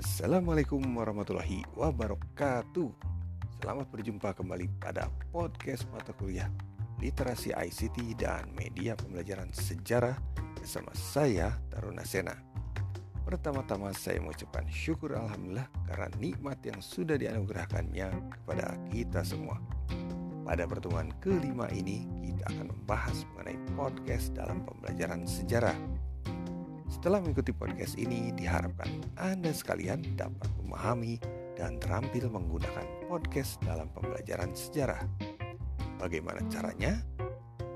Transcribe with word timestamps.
Assalamualaikum 0.00 0.80
warahmatullahi 0.96 1.60
wabarakatuh. 1.76 2.88
Selamat 3.60 3.84
berjumpa 3.92 4.32
kembali 4.32 4.80
pada 4.80 5.12
podcast 5.28 5.84
mata 5.92 6.16
kuliah 6.16 6.48
Literasi 7.04 7.52
ICT 7.52 8.16
dan 8.16 8.48
Media 8.56 8.96
Pembelajaran 8.96 9.52
Sejarah 9.52 10.16
bersama 10.56 10.88
saya 10.96 11.52
Taruna 11.68 12.00
Sena. 12.08 12.32
Pertama-tama 13.28 13.92
saya 13.92 14.24
mengucapkan 14.24 14.64
syukur 14.72 15.20
Alhamdulillah 15.20 15.68
karena 15.84 16.08
nikmat 16.16 16.64
yang 16.64 16.80
sudah 16.80 17.20
dianugerahkannya 17.20 18.08
kepada 18.40 18.80
kita 18.88 19.20
semua. 19.20 19.60
Pada 20.48 20.64
pertemuan 20.64 21.12
kelima 21.20 21.68
ini 21.76 22.08
kita 22.24 22.48
akan 22.56 22.72
membahas 22.72 23.28
mengenai 23.36 23.60
podcast 23.76 24.32
dalam 24.32 24.64
pembelajaran 24.64 25.28
sejarah 25.28 25.76
setelah 26.90 27.22
mengikuti 27.22 27.54
podcast 27.54 27.94
ini, 27.94 28.34
diharapkan 28.34 28.90
Anda 29.14 29.54
sekalian 29.54 30.02
dapat 30.18 30.50
memahami 30.58 31.22
dan 31.54 31.78
terampil 31.78 32.26
menggunakan 32.26 33.06
podcast 33.06 33.62
dalam 33.62 33.86
pembelajaran 33.94 34.50
sejarah. 34.52 34.98
Bagaimana 36.02 36.42
caranya? 36.50 36.98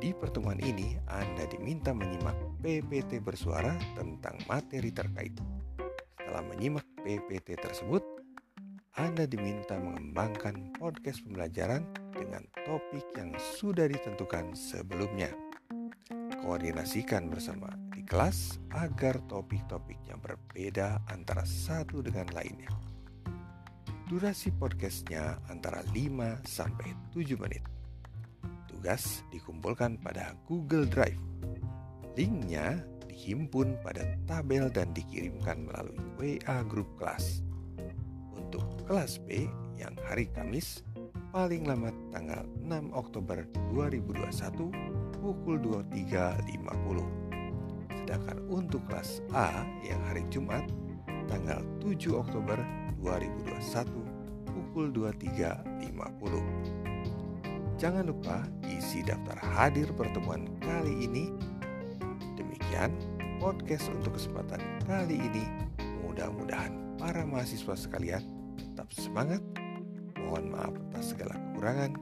Di 0.02 0.10
pertemuan 0.12 0.58
ini, 0.60 0.98
Anda 1.06 1.46
diminta 1.46 1.94
menyimak 1.94 2.34
PPT 2.60 3.22
bersuara 3.22 3.78
tentang 3.94 4.36
materi 4.50 4.90
terkait. 4.90 5.32
Setelah 6.18 6.44
menyimak 6.50 6.84
PPT 7.06 7.54
tersebut, 7.56 8.02
Anda 8.98 9.30
diminta 9.30 9.78
mengembangkan 9.78 10.74
podcast 10.74 11.22
pembelajaran 11.22 11.86
dengan 12.10 12.42
topik 12.66 13.06
yang 13.14 13.32
sudah 13.38 13.86
ditentukan 13.86 14.58
sebelumnya. 14.58 15.30
Koordinasikan 16.44 17.32
bersama 17.32 17.72
kelas 18.04 18.60
agar 18.76 19.16
topik-topiknya 19.32 20.20
berbeda 20.20 21.00
antara 21.08 21.42
satu 21.48 22.04
dengan 22.04 22.28
lainnya. 22.36 22.68
Durasi 24.04 24.52
podcastnya 24.52 25.40
antara 25.48 25.80
5 25.88 26.44
sampai 26.44 26.92
7 27.16 27.40
menit. 27.40 27.64
Tugas 28.68 29.24
dikumpulkan 29.32 29.96
pada 30.04 30.36
Google 30.44 30.84
Drive. 30.84 31.16
Linknya 32.12 32.84
dihimpun 33.08 33.80
pada 33.80 34.04
tabel 34.28 34.68
dan 34.68 34.92
dikirimkan 34.92 35.64
melalui 35.64 36.36
WA 36.44 36.60
grup 36.68 36.86
kelas. 37.00 37.40
Untuk 38.36 38.60
kelas 38.84 39.16
B 39.24 39.48
yang 39.80 39.96
hari 40.04 40.28
Kamis 40.28 40.84
paling 41.32 41.64
lambat 41.64 41.96
tanggal 42.12 42.44
6 42.68 42.92
Oktober 42.92 43.48
2021 43.72 44.68
pukul 45.24 45.56
23.50. 45.88 47.23
Sedangkan 48.74 48.90
untuk 48.90 48.90
kelas 48.90 49.22
A 49.38 49.62
yang 49.86 50.02
hari 50.10 50.26
Jumat 50.34 50.66
tanggal 51.30 51.62
7 51.78 51.94
Oktober 52.10 52.58
2021 52.98 53.86
pukul 54.50 54.90
23.50. 54.90 57.78
Jangan 57.78 58.10
lupa 58.10 58.42
isi 58.66 59.06
daftar 59.06 59.38
hadir 59.38 59.94
pertemuan 59.94 60.50
kali 60.58 61.06
ini. 61.06 61.30
Demikian 62.34 62.90
podcast 63.38 63.94
untuk 63.94 64.18
kesempatan 64.18 64.58
kali 64.90 65.22
ini. 65.22 65.46
Mudah-mudahan 66.02 66.74
para 66.98 67.22
mahasiswa 67.22 67.78
sekalian 67.78 68.26
tetap 68.58 68.90
semangat. 68.90 69.38
Mohon 70.18 70.50
maaf 70.50 70.74
atas 70.90 71.14
segala 71.14 71.38
kekurangan. 71.38 71.94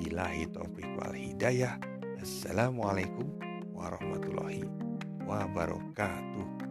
Bilahi 0.00 0.48
taufiq 0.56 0.88
wal 0.96 1.12
hidayah. 1.12 1.76
Assalamualaikum 2.16 3.28
warahmatullahi 3.76 4.64
wabarakatuh 4.64 4.83
wabarakatuh. 5.28 6.63